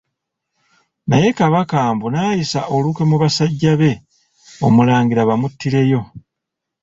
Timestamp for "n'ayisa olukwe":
2.11-3.03